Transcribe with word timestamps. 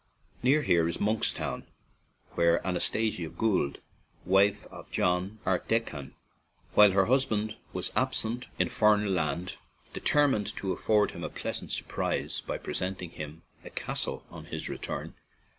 Near 0.41 0.63
here 0.63 0.87
is 0.87 0.99
Monkstown, 0.99 1.67
where 2.31 2.65
Anas 2.65 2.89
tasia 2.89 3.29
Gould, 3.37 3.81
wife 4.25 4.65
of 4.71 4.89
John 4.89 5.37
Archdeckan, 5.45 6.13
while 6.73 6.89
her 6.93 7.05
husband 7.05 7.55
was 7.71 7.91
absent 7.95 8.47
in 8.57 8.65
a 8.65 8.69
foreign 8.71 9.13
land, 9.13 9.57
determined 9.93 10.55
to 10.57 10.71
afford 10.71 11.11
him 11.11 11.23
a 11.23 11.29
pleasant 11.29 11.71
surprise 11.71 12.41
by 12.41 12.57
presenting 12.57 13.11
him 13.11 13.43
with 13.63 13.73
a 13.73 13.75
castle 13.75 14.23
on 14.31 14.45
his 14.45 14.69
return. 14.69 15.13